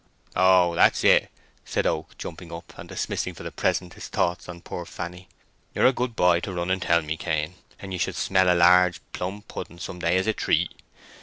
[0.35, 1.29] "Oh, that's it,"
[1.63, 5.27] said Oak, jumping up, and dimissing for the present his thoughts on poor Fanny.
[5.75, 8.51] "You are a good boy to run and tell me, Cain, and you shall smell
[8.51, 10.71] a large plum pudding some day as a treat.